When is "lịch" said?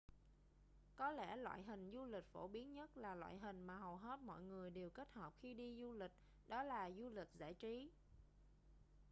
2.05-2.23, 5.93-6.11, 7.09-7.29